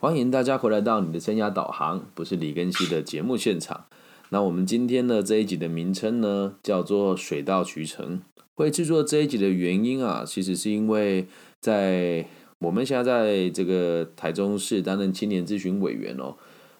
[0.00, 3.84] 欢迎大家回来到你的生涯导航，不是李根熙的节目现场。
[4.30, 8.22] 那我们今天的这一集的名称呢，叫做“水到渠成”。
[8.56, 11.26] 会制作这一集的原因啊，其实是因为
[11.60, 12.24] 在
[12.60, 16.34] 我们现在在这个台中市担任青年咨询委员哦，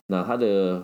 [0.07, 0.83] 那它的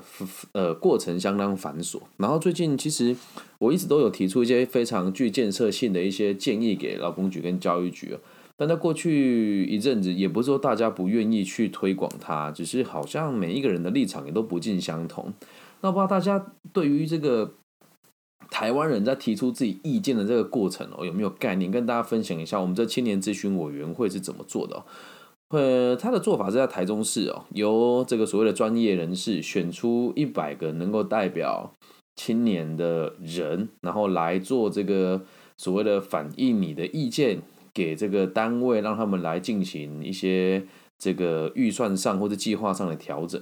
[0.52, 2.02] 呃过程相当繁琐。
[2.18, 3.16] 然后最近其实
[3.56, 8.18] 我一直都有提出一些非常具建设性的一些建议给劳工局跟教育局
[8.56, 15.32] 但在过去一阵子，也不是说大家不愿意去推广它，只是好像每一个人的立场也都不尽相同。
[15.82, 17.52] 那不知道大家对于这个
[18.50, 21.70] 台湾人在提出自己意见的这个过程哦，有没有概念？
[21.70, 24.84] 跟大家分享一下，我们这青年咨询委员会是怎么做的？
[25.50, 31.72] 呃，他的做法是在台中市哦，由这个所谓的专业人士选出一百个能够代表
[32.16, 35.20] 青年的人，然后来做这个
[35.58, 37.42] 所谓的反映你的意见。
[37.76, 40.64] 给这个单位，让他们来进行一些
[40.98, 43.38] 这个预算上或者计划上的调整。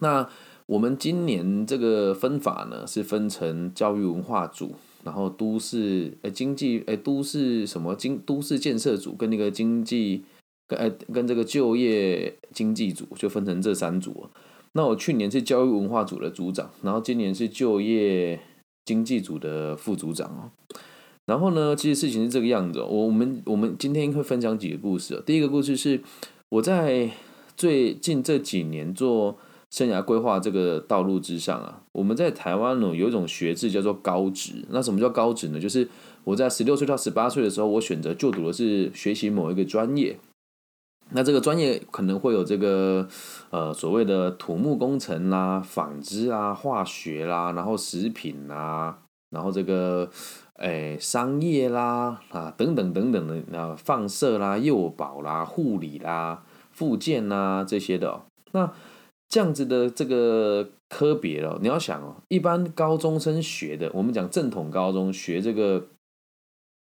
[0.00, 0.28] 那
[0.66, 10.24] 我们今年这个分法呢，是分成教育文化组，然后都市诶经济诶都市什么经都市建设组跟那个经济
[10.66, 14.28] 跟呃跟这个就业经济组就分成这三组。
[14.72, 18.40] 那我去年是教育文化组的组长，然后今年是就业
[18.84, 20.50] 经济组的副组长哦。
[21.28, 22.80] 然后呢，其实事情是这个样子。
[22.80, 25.22] 我我们我们今天会分享几个故事。
[25.26, 26.00] 第一个故事是
[26.48, 27.10] 我在
[27.54, 29.36] 最近这几年做
[29.68, 34.64] 生涯规划这个道路之上啊，我们在台湾呢有一种学制叫做高职。
[34.70, 35.60] 那什么叫高职呢？
[35.60, 35.86] 就是
[36.24, 40.18] 我在十六岁到十八岁的时候，我选择就读的是学习某一个专业。
[41.10, 43.06] 那这个专业可能会有这个
[43.50, 50.10] 呃所谓的土木工程啦、纺织啊、化学啦，然后食品啦，然后这个。
[50.58, 58.72] 诶，商业啦，啊，等等等等的，那放射啦、幼保啦、护理啦、附件啦这些的，那
[59.28, 65.86] 这样子的这个科别了，你要想哦，一般高中生学的，我们讲正统高中学这个，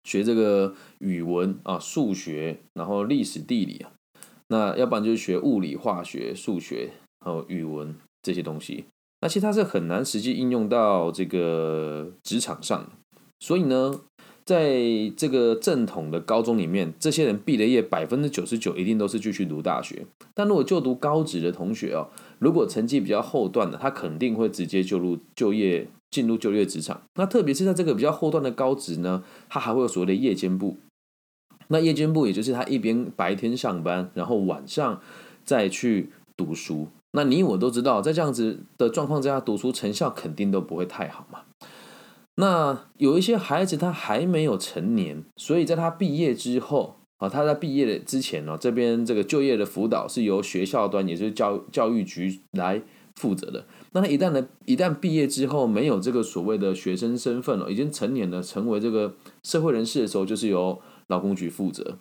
[0.03, 3.91] 学这个语文啊、数学，然后历史地理啊，
[4.47, 6.89] 那要不然就是学物理、化学、数学
[7.23, 8.83] 还有语文这些东西，
[9.21, 12.89] 那其实它是很难实际应用到这个职场上。
[13.41, 13.99] 所以呢，
[14.45, 14.79] 在
[15.17, 20.05] 这个正统的高中里面，这些人毕了业，百分之九十九一定都是继续读大学。
[20.33, 22.07] 但如果就读高职的同学哦，
[22.39, 27.01] 如果成绩比较后段的，他肯定会直接就入就业，进入就业职场。
[27.15, 30.77] 那特别是在这个比较后段的高职呢，他还会有所谓的夜间部。
[31.69, 35.01] 那夜间部也就是他一边白天上班，然后晚上
[35.43, 36.89] 再去读书。
[37.13, 41.39] 那你我都知道，在这样子的状况之下，读书成效肯定都不会太好嘛。
[42.41, 52.81] 那有一些孩子他还没有成年，所以在他毕业之后啊，他在毕业的之前呢，这边这个就业的辅导是由学校端，也就是教教育局来
[53.15, 53.67] 负责的。
[53.91, 59.13] 那他一旦呢，一旦毕业之后没有这个所谓的学生身份了，已经成年了，成为这个
[59.43, 61.99] 社会人士的时候，就是由劳工局负责。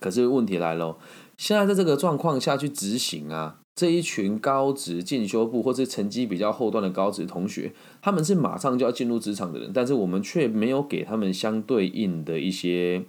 [0.00, 0.96] 可是问题来了，
[1.36, 3.58] 现在在这个状况下去执行啊。
[3.74, 7.72] 这一群高职进修部或是成绩比较后段的高职同学，
[8.02, 13.02] 他们是马上就要进入职场的人，但是我们却没有给他们相对应的一些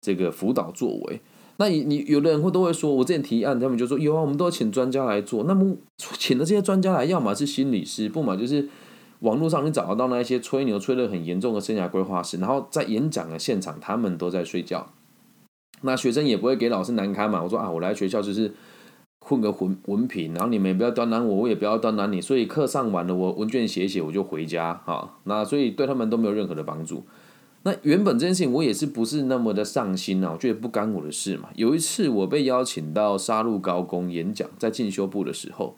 [0.00, 1.20] 这个辅导作为。
[1.58, 5.44] 那你你有的人会都会说，我这前提案，他们就说有啊，我们都要请专家来做。
[5.44, 8.68] 那么请的这些专家来，要么是心理师，不嘛就是
[9.20, 14.90] 网络上你找得到那一些吹牛吹得很严重的生涯规划师，然后在演讲的现场，他们都在睡觉。
[15.82, 17.40] 那学生也不会给老师难堪嘛。
[17.44, 18.52] 我说啊，我来学校就是。
[19.28, 25.16] 混个文文凭，然后你们也不要刁难我，我也不要刁难你，所以课上完了，我文卷写写，我就回家哈。
[25.24, 27.02] 那所以对他们都没有任何的帮助。
[27.64, 30.30] 那原本这件事情我也是不是那么的上心啊？
[30.32, 31.50] 我觉得不干我的事嘛。
[31.56, 35.76] 有一次我被邀请到沙鹿高工演讲，在进修部的时候，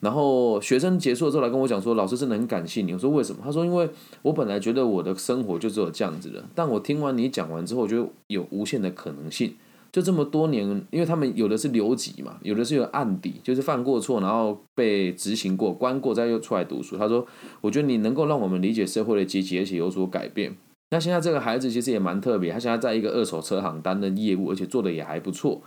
[0.00, 2.92] 然后学生结束之后来跟我讲说，老师真的很感谢你。
[2.92, 3.40] 我说为什么？
[3.42, 3.88] 他说因为
[4.22, 9.54] 我本来觉得我的生活就只有这样子的，但我听完你讲完之后，我觉得有无限的可能性。
[9.92, 16.96] 就这么多年，因为他们有的是留级嘛，有的是有案底，就是犯过错，然后被执行过、关过，再又出来读书。
[16.96, 17.26] 他说
[17.60, 20.54] ：“我觉得你能够让我们理解社会的阶级，而且有所改变。”
[20.94, 25.60] 那现在这个孩子其实也蛮特别，他现在在一个二手车行担任业务，而且做的也还不错，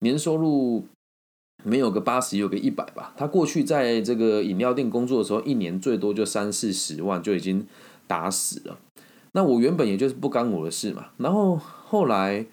[0.00, 0.84] 年收入
[1.62, 3.14] 没有个八十，有个一百吧。
[3.16, 7.64] 他过去在这个饮料店工作的时候，一年最多就三四十万就已经
[8.08, 8.76] 打死了。
[9.34, 12.44] 那我原本也就是不干我的事嘛，然后后来。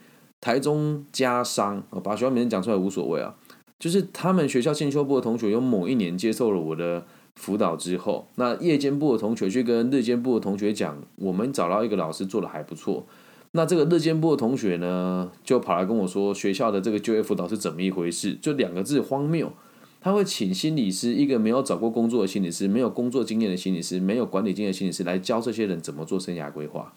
[0.46, 3.34] 台中家商，我把学校名字讲出来无所谓啊。
[3.80, 7.04] 就是他们学校进修部的同学，有某一年接受了我的
[7.34, 13.08] 辅导之后，那夜间部的同学去跟日间部的同学讲，我们找到一个老师做的还不错。
[13.54, 18.36] 那这个日间部的同学呢，就跑来跟我说，学校的这个就业辅导是怎么一回事？
[18.40, 19.52] 就两个字，荒谬。
[20.00, 26.94] 他会请心理师，一个没有找过工作的心理师，没有工作经验的心理师，没有管理经验的心理师来教这些人怎么做生涯规划。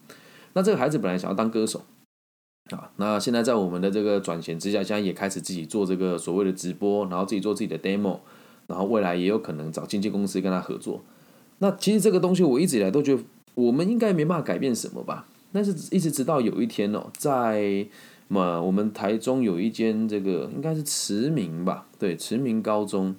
[0.52, 1.80] 那这个孩子本来想要当歌手
[2.76, 8.19] 啊，那现在在我们的这个转型之下，现在也开始自己做这个所谓的直播，然后自己做自己的 demo，
[8.67, 11.03] 然后未来也有可能找经纪公司跟他合作。
[11.59, 13.23] 那其实这个东西我一直以来都觉得，
[13.55, 15.26] 我们应该没办法改变什么吧。
[15.50, 17.87] 但是一直直到有一天哦，在
[18.29, 23.17] 嘛我们台中有一间这个应该是慈明吧，对，慈明高中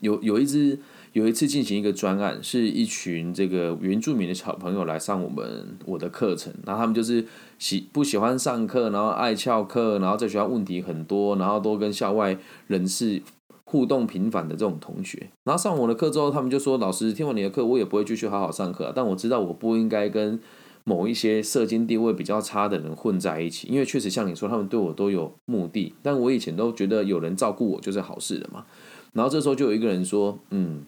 [0.00, 0.78] 有有一支
[1.12, 7.26] 有一次进行一个专案，是一群这个原住民的小朋友来上我们我的课程，然后他们就是
[7.58, 12.36] 喜不喜欢上课，然后爱翘课，然后在学校问题很多，然后都跟校外
[12.66, 13.22] 人士。
[13.64, 18.92] 互动频繁的这种同学，然后上我的课之后，他们就说：“老师，听完你的课，我也不会继续好好上课。
[18.92, 20.40] 但我知道我不应该跟
[20.82, 25.94] 某一些社经地位比较差的人混在一起，因为确实像你说，他们对我都有目的。
[26.02, 28.66] 但我以前都觉得有人照顾我就是好事了嘛。
[29.12, 30.82] 然后这时候就有一个人说：‘嗯，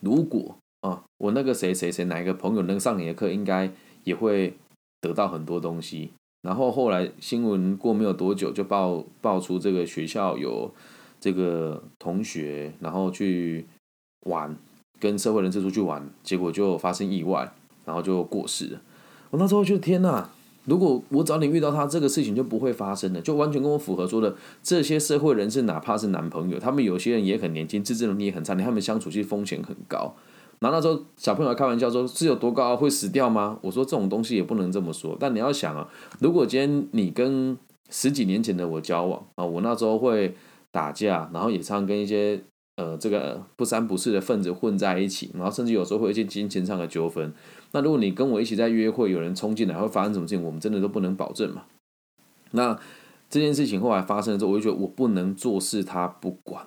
[0.00, 3.70] 如果啊，我那个谁谁谁哪一个朋友能上你的课，应该
[4.04, 4.54] 也会
[5.00, 6.10] 得到很多东西。’
[6.42, 10.70] 然后后来新闻过没有多久，就爆爆出这个学校有。”
[11.20, 13.66] 这个同学，然后去
[14.26, 14.56] 玩，
[15.00, 17.52] 跟社会人士出去玩，结果就发生意外，
[17.84, 18.80] 然后就过世了。
[19.30, 20.30] 我那时候就天哪！
[20.68, 24.36] 如果我早点遇到他，这个事情就不会发生了，就完全跟我符合说的。
[24.62, 30.14] 这些社会人士，哪怕是男朋友，他们有些人也很年轻，自制能力也很差，他们相处其实风险很高。
[30.60, 35.88] 然后那时候小朋友开玩笑说：“是有多高会死掉吗？”我说：“这种东西也不能这么说。”但你要想啊，
[36.20, 37.56] 如果今天你跟
[37.90, 40.34] 十几年前的我交往啊，我那时候会。
[40.70, 42.38] 打架，然后也常跟一些
[42.76, 47.32] 呃这个不三不四的分子混在一起，然后甚至有时候会有一些金钱上的纠纷。
[47.72, 51.64] 那如果你跟我一起在约会，有人冲进来会发生什么事情，我们真的都不能保证嘛。
[52.52, 52.78] 那
[53.28, 56.64] 这件事情后来发生了之后，我就觉得我不能坐视他不管，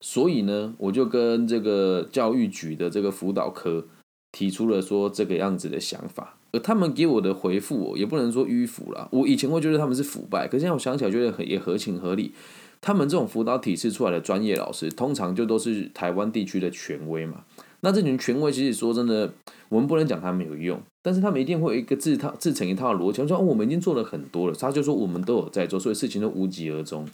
[0.00, 3.86] 所以呢，我就跟这个教育局的这个辅导科
[4.32, 9.08] 提出了说这个样子的想法，而他们给我的回复，也不能说迂腐了。
[9.12, 12.32] 我以前会觉得他们是腐败，可是现在我想起来觉得很也合情合理。
[12.80, 17.44] 他们这种辅导体制出来的专业老师，通常就都是台湾地区的权威嘛。
[17.82, 19.32] 那这群权威，其实说真的，
[19.68, 27.08] 我们不能讲他没有用，但是他们一定会有一个自套自成一套逻辑，说我们已经做了很多了，他就说我们都有在做，所以事情都无疾而终。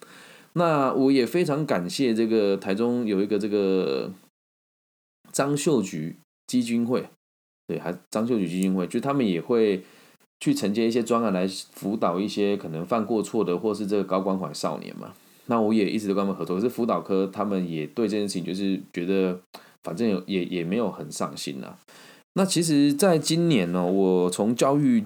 [0.55, 4.11] 那我也非常感谢这个台中有一个这个
[5.31, 6.17] 张秀菊
[6.47, 7.09] 基金会，
[7.67, 9.83] 对，还张秀菊基金会，就他们也会
[10.41, 15.13] 去承接一些专案来辅导一些可能犯过错的，或是这个高关怀少年嘛。
[15.49, 19.39] 那我也一直都跟他们合作，可是辅导科他们也对这件事情就是觉得，
[19.87, 21.79] 反正也也也没有很上心啊。
[22.35, 25.05] 那其实，在今年呢，我从教育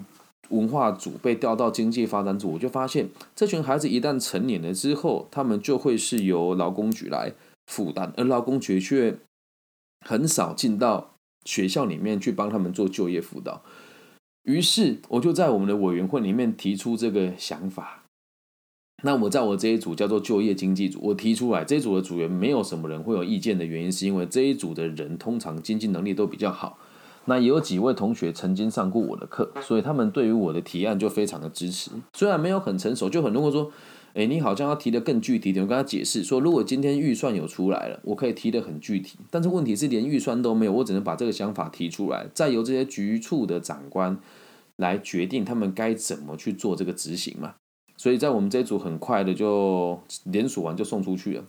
[0.49, 7.31] 文化组被调到经济发展组，我就发现，这群孩子一旦成年了之后，他们就会是由劳工局来
[7.67, 9.15] 负担，而劳工局却
[10.03, 11.13] 很少进到
[11.45, 13.61] 学校里面去帮他们做就业辅导。
[14.43, 18.00] 于是，我就在我们的委员会里面提出这个想法。
[19.03, 26.77] 那我在我这一组叫做就业经济组，我提出来这一组的组员没有什么人会有意见的原因，是因为这一组的人通常经济能力都比较好。
[27.25, 31.91] 那也有几位同学曾经上过我的课，所以他们对于我的提案就非常的支持。
[32.13, 33.71] 虽然没有很成熟，就很多人说
[34.13, 39.19] ：“哎，你好像要提的更具体点。”我跟他解释说：“如果今天预算有出来了，我可以提的很具体。
[39.29, 44.17] 但是问题是连预算都没有，我只能把这个想法提出来，再由这些局处的长官
[44.77, 47.53] 来决定他们该怎么去做这个执行嘛。”
[48.01, 51.45] 所以在我们这一组很快的就联署完就送出去了，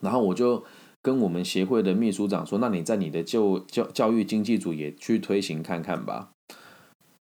[0.00, 0.64] 然后我就
[1.02, 6.30] 跟我们协会的秘书长说：“那你在你的教教教育经济组也去推行看看吧。”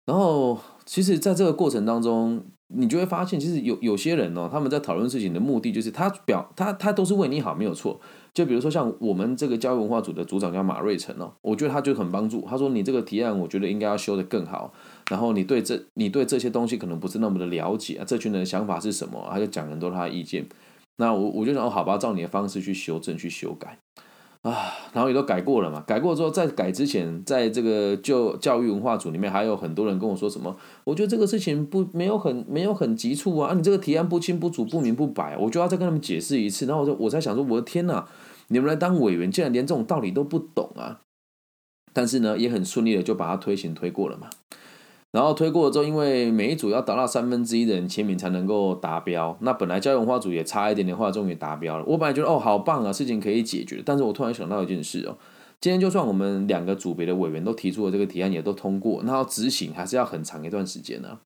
[0.05, 7.99] 然后其实，在这个过程当中，你就会发现，其实有有些人哦，他们在讨论事情的目的就是他表他他都是为你好，没有错。
[8.37, 12.45] 就比如说像我们这个教育文化组的组长叫马瑞成哦，我觉得他就很帮助。
[12.47, 14.75] 他说：“你这个提案，我觉得应该要修得更好。”
[15.09, 19.26] 然后你对这你对这些东西可能不是那么的了解啊，这群人的想法是什么？
[19.33, 20.45] 他就讲很多他的意见。
[20.99, 23.78] 那我我就想，哦，好吧，照你的方式去修正、去修改
[24.49, 24.73] 啊。
[24.93, 30.57] 然后也都改过了嘛，改过之后，在改之前，在这个就教育文化组里面，还有很多人跟我说什么？
[30.85, 36.65] 我觉得这个事情不没有很没有很急促啊，你这个提案不清不楚、不明不白，我就要再跟他们解释一次。
[36.65, 38.07] 然后我就我在想说，我的天呐，
[38.49, 41.00] 你们来当委员，竟然连这种道理都不懂啊！
[41.93, 44.31] 但是呢，也很顺利的就把它推行推过了嘛。
[45.16, 49.35] 然后推过了之后，因为每一组要达到三分之一的人签名才能够达标。
[49.40, 51.85] 那本来教育文化组也差一点点，话终于达标了。
[51.87, 53.82] 我本来觉得哦，好棒啊，事情可以解决。
[53.82, 55.16] 但是我突然想到一件事哦，
[55.58, 61.18] 今天就算我们两个组别的委员都提出了这个提案，也都通过，那要执行还是要很长一段时间呢。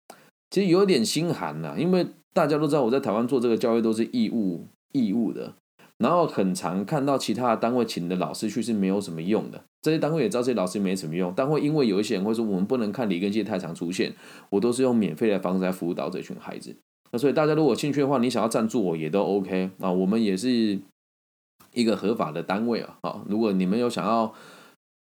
[0.51, 5.55] 其实有点心寒呐，因为大家都知道我在台湾做这个教育都是义务义务的。
[6.01, 14.15] 然后很常看到其他的单位请的老师去是没有什么用的，这些单位也知道这些老师没什么用，但会因为有一些人会说我们不能看李根熙太常出现，
[14.49, 16.75] 我都是用免费的方式来辅导这群孩子。
[17.13, 20.79] 那所以大家如果有兴趣的话，你想要赞助我也都 OK 啊，我们也是
[21.75, 22.97] 一个合法的单位啊。
[23.03, 24.33] 好，如果你们有想要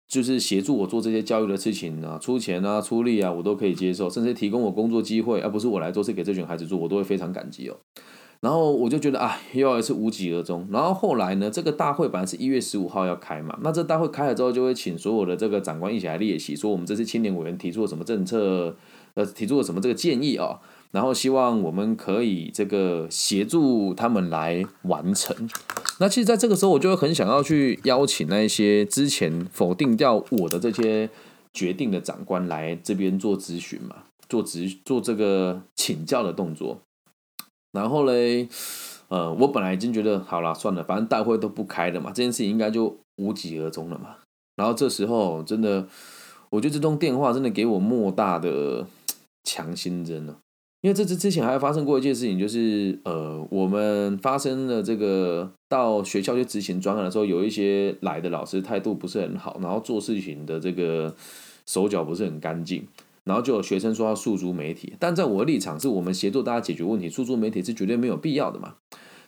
[0.07, 7.77] 就是协助我做这些教育的事情啊，出钱啊、出力啊，我都可以接受，甚至提供我工作机会，而不是我来做，是给这群孩子做，我都会非常感激哦。
[8.45, 10.69] 然后我就觉得啊，又要一次无疾而终。
[10.71, 18.77] 然后后来呢，这个大会本来是一月十五号要开嘛，那这大会开了之后，就会请所有的这个长官一起来列席，说我们这次青年委员提出了什么政策，
[19.15, 20.61] 呃，提出了什么这个建议啊，
[20.91, 25.35] 然后希望我们可以这个协助他们来完成。
[25.99, 31.09] 那其实，在这个时候，我就会很想要去邀请那一些之前否定掉我的这些
[31.55, 33.97] 决定的长官来这边做咨询嘛，
[34.29, 36.83] 做咨做这个请教的动作。
[37.75, 38.49] 然后嘞，
[39.09, 44.17] 呃，我本来已经觉得好了，算了，反正大会都不开了嘛，这件事情应该就无疾而终了嘛。
[44.57, 45.87] 然后这时候真的，
[46.51, 48.87] 我觉得这通电话真的给我莫大的
[49.43, 50.39] 强心针了，
[50.83, 61.13] 因为这次之前还发生过一件事情，就是呃，我们发生了这个到学校去执行专案的时候，有一些来的老师态度不是很好，然后做事情的这个
[61.67, 62.87] 手脚不是很干净。
[63.25, 68.75] 然后就有学生说要诉诸媒体，但在我的立场是我们协助大家解决问题，诉诸媒体是绝对没有必要的嘛。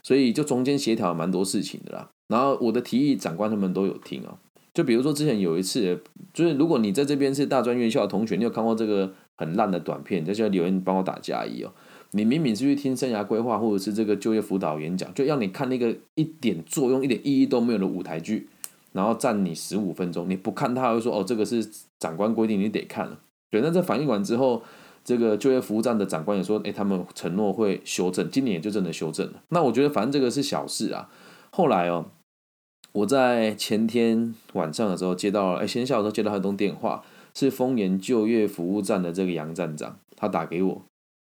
[0.02, 2.10] 所以就中间协调蛮多事情的啦。
[2.28, 4.38] 然后我的提议，长官他们都有听哦。
[4.72, 6.00] 就比如说之前有一次，
[6.34, 11.72] 就是如果你在这边是大专院校的同学，你有看过这个很烂的短片，在下留言帮我打加一哦。
[12.12, 18.48] 你明明是去听生涯规划或者是这个就业辅导演讲，就要你看那个一点作用、一点意义都没有的舞台剧，
[18.92, 21.66] 然后占你十五分钟，你不看他会说哦，这个是
[21.98, 23.18] 长官规定，你得看了。
[23.50, 24.60] 对，那在反映完之后，
[25.04, 29.42] 这个就业服务站的长官也说，哎，他们承诺会修正，今年也就真的修正了。
[29.50, 31.08] 那我觉得反正这个是小事啊。
[31.50, 32.06] 后来哦，
[32.90, 40.82] 我在前天晚上的时候接到了，哎，先下午的时候接到一通电话，是丰研就业服务站的这个杨站长，他打给我，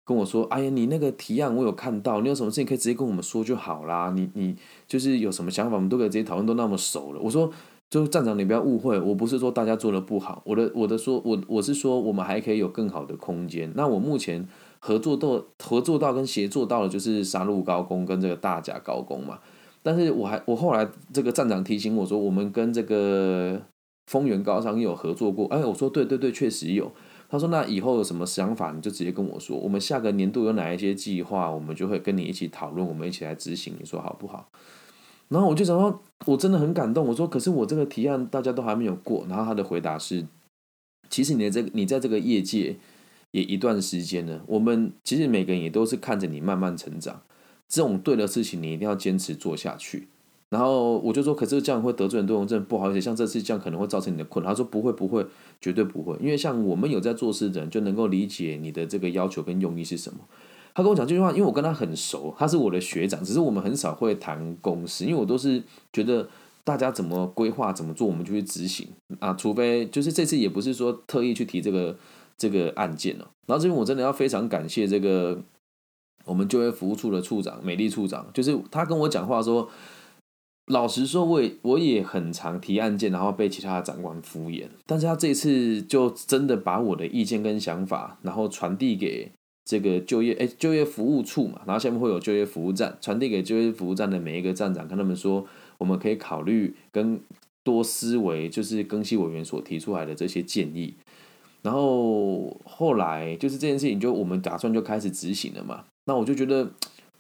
[0.06, 4.11] 跟我说，哎呀，你那个提案我有看到，你有什么事情可以直接跟我们说就好啦。
[4.16, 4.56] 你你
[4.88, 7.20] 就是有什么想法，我们都可以直接讨论，都那么熟了。
[7.20, 7.52] 我说。
[7.88, 13.73] 就站长，你不要误会，我不是说大家做的不好，我的我的说，我我是说我们还可以有更好的空间。
[13.76, 14.47] 那我目前
[14.81, 19.38] 合作到合作到跟协作到的就是杀戮高工跟这个大甲高工嘛。
[19.83, 23.62] 但是我还我后来这个站长提醒我说，我们跟这个
[24.09, 25.47] 丰源高商有合作过。
[25.47, 26.90] 哎，我说对对对，确实有。
[27.28, 29.57] 他说那以后有什么想法，你就直接跟我说。
[29.57, 33.75] 我们下个年度有哪一些计划，我们就会跟你一起讨论，我们一起来执行。
[33.78, 34.49] 你说好不好？
[35.28, 37.06] 然后我就想说，我真的很感动。
[37.06, 39.26] 我说，可是我这个提案大家都还没有过。
[39.28, 40.25] 然后他的回答是：
[41.11, 42.76] 其实你的这个，你在这个业界
[43.33, 44.42] 也一段时间了。
[44.47, 47.23] 我们其实每个人也都是看着你慢慢成长。
[47.68, 50.09] 这种对的事情，你一定要坚持做下去。
[50.49, 53.00] 然后我就说，可是这样会得罪很多人，真的不好意思。
[53.00, 54.52] 像这次这样可能会造成你的困扰。
[54.52, 55.26] 他说不会不会，
[55.61, 56.16] 绝对不会。
[56.21, 60.21] 因为像我们有在做事的人，就能够理解你的这个要求跟用意是什么。
[60.76, 66.28] 他跟我讲这句话，因为我跟他很熟，他是我的学长，只是我们很少会谈公司，因为我都是觉得
[66.64, 68.87] 大家怎么规划怎么做，我们就去执行
[69.18, 71.97] 啊，除非就是这次也不是说特意去提这个
[72.37, 73.26] 这个案件了。
[73.47, 75.42] 然后这边我真的要非常感谢这个
[76.26, 79.71] 我们就业服务处的处长美丽处长，就是他跟我讲话说，
[80.66, 89.33] 老实说，我也我也很常提案件，然后被其他的长官敷衍，但是他这次就真的把我的意见跟想法，然后传递给。
[89.66, 95.44] 这个就业哎，就业服务处嘛，然后下面会有就业服务站，传递给就业服务站的每一个站长，跟他们说，
[95.78, 97.20] 我们可以考虑跟
[97.64, 100.94] 多思维，就是更新委员所提出来的这些建议。
[101.62, 105.82] 然后后来就是这件事情，就我们打算就开始执行了嘛。
[106.04, 106.70] 那我就觉得，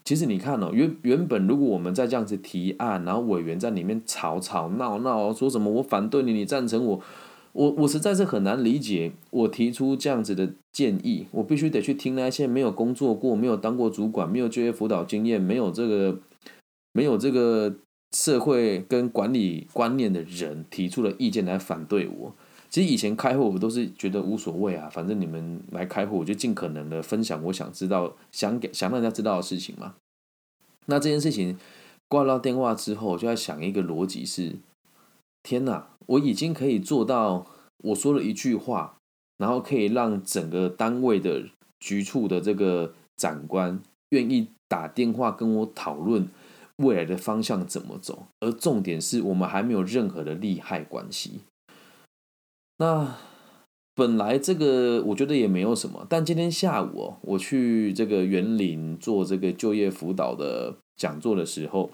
[0.04, 7.02] 其实你看哦，原原本如果我们在这样子提案，然后委员在里面吵吵闹闹，说什么我反对你，你赞成我。
[7.56, 16.18] 我我实在是很难理解，我提出这样子的建议，我必须得去听那些没有工作过、没有当过主管、没有就业辅导经验、没有这个
[16.92, 17.74] 没有这个
[18.14, 22.34] 社会跟管理观念的人提出的意见来反对我。
[22.68, 29.94] 其实以前开会我都是觉得无所谓啊，反正你们来开会，我就尽可能的分享我想知道、想给想让大家知道的事情嘛。
[30.84, 31.56] 那这件事情
[32.06, 34.56] 挂到电话之后，我就在想一个逻辑是：
[35.42, 35.88] 天哪！
[36.06, 37.46] 我已经可以做到，
[37.78, 38.98] 我说了一句话，
[39.38, 41.44] 然后可以让整个单位的
[41.80, 46.28] 局处的这个长官愿意打电话跟我讨论
[46.76, 51.40] 未来的方向怎么走，而重点是我们还没有任何的利害关系。
[52.78, 53.16] 那
[53.94, 61.90] 本来这个我觉得也没有什么，但今天下午哦，我去这个园林做这个就业辅导的讲座的时候。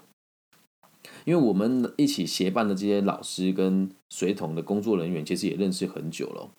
[1.25, 6.49] 因为我们一起协办的这些老师跟随同的工作人员，其实也认识很久了。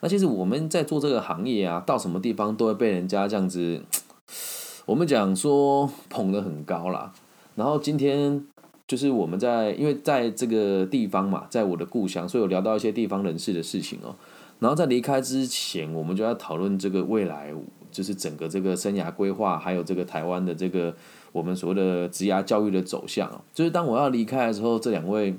[0.00, 3.82] 那其实我们在做这个行业啊，到什么地方都会被人家这样子，
[4.86, 7.12] 我们讲说捧得很高啦。
[7.54, 8.44] 然后今天
[8.88, 14.16] 就是我们在，因为在这个地方嘛，在我的故乡，所以有聊到一些地方人士的事情哦。
[14.60, 17.52] 然后在离开之前，我们就要讨论这个未来，
[17.90, 20.94] 就是整个这个生涯规划，还有这个台湾的这个
[21.32, 25.34] 我们所谓的职涯教育的走向就是当我要离开的时候，这两位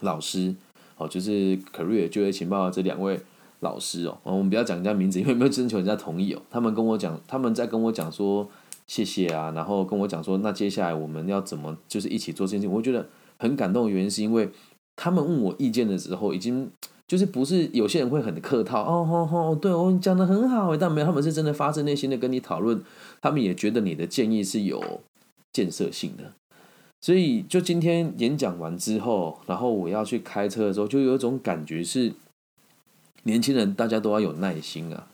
[0.00, 0.54] 老师
[0.96, 3.20] 哦，就是 career 就业情报这两位。
[3.60, 6.40] 老师哦，我们不要讲人家名字，因为没有征求人家同意哦。
[6.48, 8.48] 他们跟我讲，他们在跟我讲说
[8.86, 12.72] 谢谢啊，然后跟我讲说，那接下来我们要怎么就是一起做这件事情？
[12.72, 13.04] 我觉得
[13.36, 14.48] 很感动的原因是因为
[14.94, 16.70] 他们问我意见的时候，已经
[17.08, 22.80] 就是不是有些人会很客套哦哦哦，对我讲的很好，但没有他们是真的发自内心的跟你讨论，
[23.20, 25.00] 他们也觉得你的建议是有
[25.52, 26.32] 建设性的。
[27.00, 32.12] 所以就今天演讲完之后，然后我要去开车的时候，就有一种感觉是。
[33.24, 35.08] 年轻人，大家都要有耐心啊。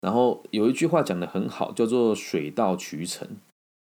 [0.00, 3.28] 然后有一句话讲的很好，叫做“水到渠成”。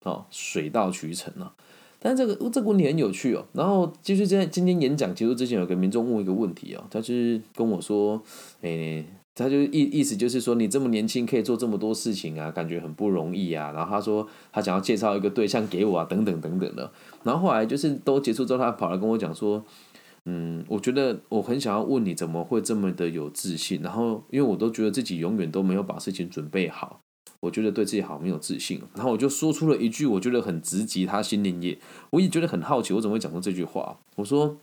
[0.05, 1.53] 哦，水到渠成啊。
[1.99, 3.45] 但这个这个问题很有趣哦。
[3.53, 8.21] 然后就是在今天演讲结束之前，有个民众问一个问题哦，他就是跟我说
[8.61, 16.91] ：“诶，他就意意思就是说，你这么年轻可以做这么多事情啊，感觉很不容易啊。”然后他说他想要介绍一个对象给我啊，等等等等的。
[17.23, 19.63] 然后后来就是都结束之后，他跑来跟我讲说。
[20.25, 26.99] 嗯，我觉得我很想要问你怎么会这么的有自信，然后因为我都觉得自己永远都没有把事情准备好，
[27.41, 31.77] 我觉得对自己好没有自信，然后我就说出了一句我觉得很直击他心灵也，
[32.11, 33.97] 我也觉得很好奇，我怎么会讲出这句话？
[34.17, 34.57] 我说，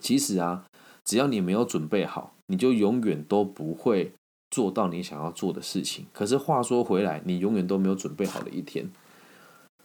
[0.00, 0.64] 其实啊，
[1.04, 4.12] 只要你没有准备好，你就永远都不会
[4.50, 6.06] 做到你想要做的事情。
[6.12, 8.90] 可是话说回来，你永远都没有准备好的一天。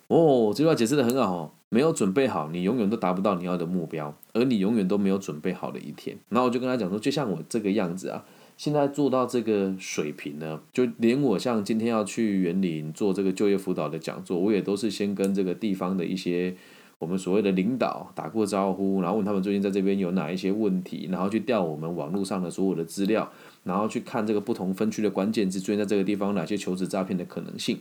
[0.07, 1.55] 哦，这句话解释的很好。
[1.73, 6.19] 没有准备好，你永远都达不到你要的目标，而你永远都没有准备好的一天。
[6.27, 8.25] 然后我就跟他讲说，就像我这个样子啊，
[8.61, 16.55] 现在做到这个水平呢，就连我像今天要去园林做这个就业辅导的讲座，我也都是先跟这个地方的一些
[16.99, 23.27] 我们所谓的领导打过招呼，然后问他们最近在这边有哪一些问题，然后去调我们网络上的所有的资料，
[23.63, 27.79] 然后去看这个不同分区的关键字，最近在这个地方哪些求职诈骗的可能性。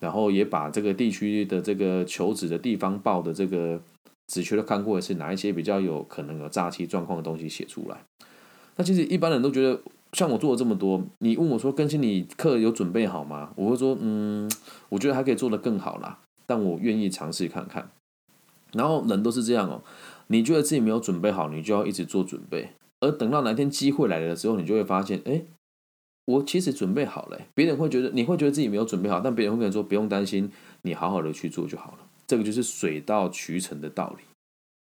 [0.00, 3.80] 然后也把这个地区的这个求职的地方报的这个
[4.26, 7.98] 职缺都看过，是哪一些比较有可能有诈欺状况的东西写出来。
[8.74, 9.80] 那其实一般人都觉得，
[10.12, 13.52] 像我做了这么多，你问我说更新你课有准备好吗？
[13.56, 14.50] 我会说，嗯，
[14.88, 17.90] 我觉得还可以做得更好啦，但我愿意尝试看看。
[18.72, 19.82] 然后人都是这样哦，
[20.28, 25.42] 你觉得自己没有准备好，你就要一直做准备，而等到哪天机会来了之后，你就会发现，哎。
[26.28, 31.98] 我其实准备好了，别人会觉得你会觉得自己没有准备好，但别人会跟你说不用担心，你好好的去做就好了。
[32.26, 34.24] 这个就是水到渠成的道理，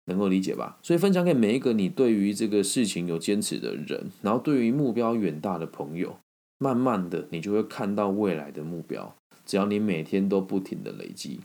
[0.05, 0.77] 能够理解吧？
[0.81, 6.17] 所以分享给每一个你对于这个事情有坚持的人，然后对于目标远大的朋友，
[6.57, 9.15] 慢慢的你就会看到未来的目标。
[9.45, 11.39] 只要你每天都不停的累积，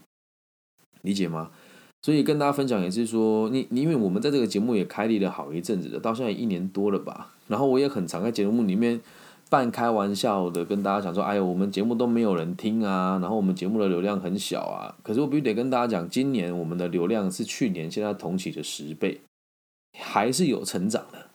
[1.01, 1.51] 理解吗？
[2.01, 7.33] 所以跟大家分享也是说，你你因为我们在这个节目也开立了好一阵子了，到现在一年多了吧。
[7.47, 9.01] 然后我也很常在节目里面。
[9.49, 14.95] 半开玩笑的跟大家讲说，哎呦，我们节目都没有人听啊，然后我们节目的流量很小啊。
[15.03, 19.21] 可是我必须得跟大家讲，今年我们的流量是去年现在同期的十倍，
[19.97, 21.27] 还是有成长的。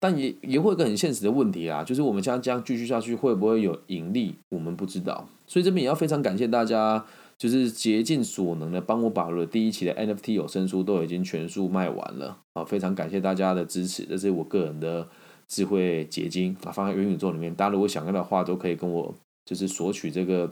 [0.00, 5.28] 但也也会有个很现实的问题啊，就是我们现在这样继续下去会不会有盈利，我们不知道。
[5.46, 7.04] 所以这边也要非常感谢大家，
[7.38, 15.06] 就是竭尽所能的帮我把我的第一期的 NFT 有声书都已经全数卖完了啊，非常感谢大家的支持，这是我个人的。
[15.46, 20.50] 智慧结晶啊，放在元宇宙里面，大家如果想要的话，都可以跟我就是索取这个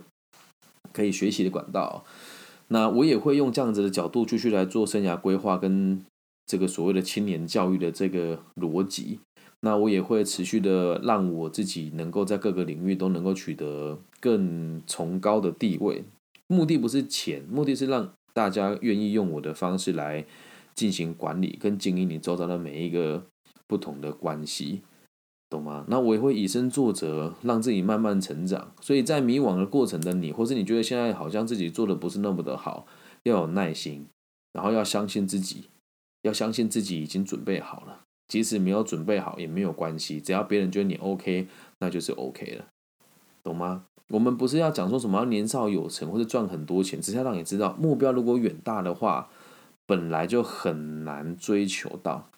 [0.92, 2.04] 可以学习的管道。
[2.68, 6.04] 那我也会用这样子的角度继续来做生涯规划跟
[6.46, 9.20] 这个所谓的青年教育的这个逻辑。
[9.60, 16.04] 那我也会持续的让我自己能够在各个领域都能够取得更崇高的地位。
[16.48, 20.24] 目的不是钱，目的是让大家愿意用我的方式来
[20.74, 23.24] 进行管理跟经营你周遭的每一个。
[23.66, 24.82] 不同的关系，
[25.48, 25.84] 懂吗？
[25.88, 28.72] 那我也会以身作则，让自己慢慢成长。
[28.80, 32.86] 所以在迷惘的过程的你，或是你觉得现在好像自己做的不是那么的好，
[33.24, 34.06] 要有耐心，
[34.52, 35.68] 然后要相信自己，
[36.22, 38.00] 要相信自己已经准备好了。
[38.28, 41.48] 即使没有准备好也没有关系，只要别人觉得你 OK，
[41.80, 42.64] 那就是 OK 了，
[43.42, 43.84] 懂吗？
[44.08, 49.28] 我们不是要讲说什么要年少有成或者赚很多钱，只是要让你知道，目标如果远大的话，
[49.86, 52.30] 本来就很难追求到。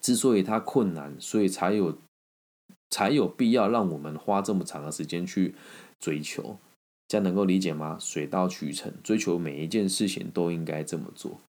[0.00, 1.98] 之所以它困难，所以才有
[2.90, 5.54] 才有必要让我们花这么长的时间去
[6.00, 6.58] 追求，
[7.08, 7.96] 这样能够理解吗？
[8.00, 11.40] 水到渠成，追求每一件事情都应该这么做。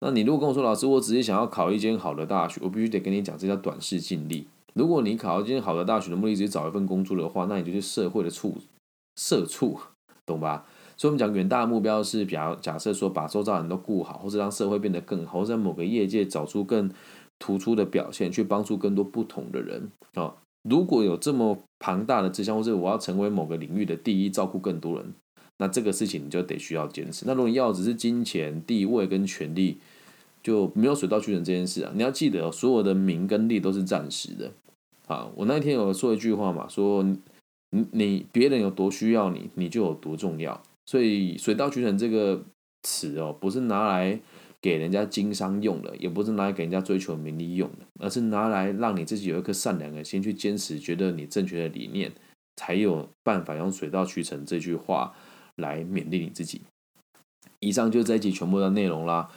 [0.00, 4.46] 那你如果跟我说老师，我只是想要考一间好的大学，我必须得跟你讲，这叫短视尽力。
[4.72, 8.56] 如果你考一间好的大学的目的只是找一份工作的话，那你就是社会的畜
[9.16, 9.78] 社畜，
[10.24, 10.64] 懂吧？
[10.96, 16.90] 所以我们讲远大的目标是，比较假设说把周遭人都顾好，或者让社会变得更好，或者在某个业界找出更
[17.40, 20.36] 突出的表现，去帮助更多不同的人啊。
[20.62, 25.14] 如果有这么庞大的志向，或者我要成为某个领域的第一，照顾更多人，
[25.56, 27.24] 那这个事情你就得需要坚持。
[27.26, 29.78] 那如果你要只是金钱、地位跟权力，
[30.42, 31.90] 就没有水到渠成这件事啊。
[31.94, 34.52] 你要记得，所有的名跟利都是暂时的。
[35.06, 40.62] 啊，我那天有说一句话嘛，说你你别人有多需要你，你就有多重要。
[40.86, 42.42] 所以“水到渠成”这个
[42.82, 44.20] 词哦，不是拿来
[44.62, 52.12] 给人家经商用的，也不是拿来给人家追求名利用的，而是拿来让你自己有一颗善良的心去坚持，觉得你正确的理念，
[52.56, 55.14] 才有办法用“水到渠成”这句话
[55.56, 56.62] 来勉励你自己。
[57.60, 59.30] 以上就是这一集全部的内容啦，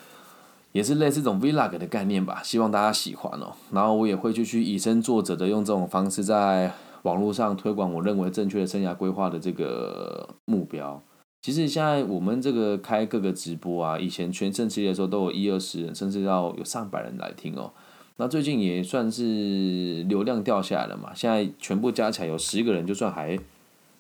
[0.74, 3.54] 也是类似这种 vlog 的概念吧，希望大家喜欢哦。
[3.72, 11.02] 然后我也会继续以身作则的，用这种方式在网络上推广我认为正确的生涯规划的这个目标。
[11.44, 17.74] 其实现在我们这个开各个直播啊，以前全盛期的时候都有一二十人，甚至要有上百人来听哦。
[18.16, 23.38] 那最近也算是流量掉下来了嘛，现在全部加起来有十个人，就算还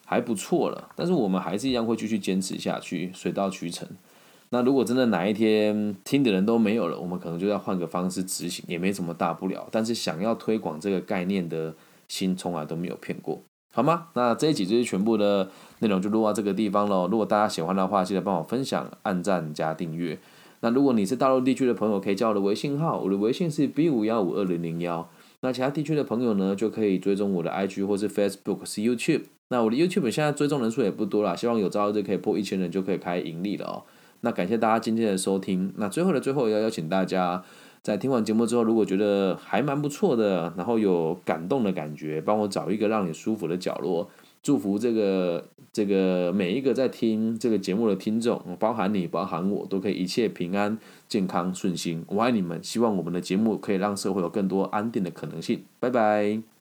[0.05, 0.89] 还不错了。
[0.95, 3.85] 但是我们还是一样会继续坚持下去，水到渠成。
[4.51, 9.67] 那如果真的哪一天听的人都没有了，我们可能就要换个方式执行，也没什么大不了。
[9.69, 11.75] 但是想要推广这个概念的
[12.07, 13.41] 心，从来都没有骗过。
[13.75, 14.09] 好吗？
[14.13, 17.07] 那这一集就是全部的内容，就录到这个地方喽。
[17.09, 20.19] 如果大家喜欢的话，记得帮我分享、按赞、加订阅。
[20.59, 25.09] 那如果你是大陆地区的朋友，可以加我的微信号，我的微信是 B 五幺五二零零幺。
[25.41, 29.23] 那其他地区的朋友呢，就可以追踪我的 IG 或是 Facebook，是 YouTube。
[29.47, 33.83] 那我的 YouTube 现在追踪人数也不多啦，希望有朝一日可以破一千人，就可以开盈利了哦。
[34.21, 35.73] 那感谢大家今天的收听。
[35.77, 37.43] 那最后的最后，要邀请大家。
[37.83, 44.09] 在听完节目之后，如果觉得还蛮不错的，然后有感动的感觉，帮我找一个让你舒服的角落，
[44.41, 45.43] 祝福这个
[45.73, 50.77] 这个每一个在听这个节目的听众，包含你，包含我，都可以一切平安、
[51.09, 52.05] 健康、顺心。
[52.07, 55.63] 我爱你们，希望我们的节目可以让社会有更多安定的可能性。
[55.81, 56.52] 拜拜。